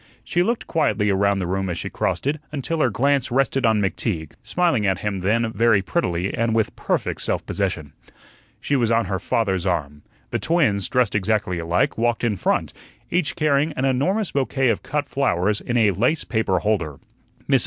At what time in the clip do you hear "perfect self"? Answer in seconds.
6.75-7.45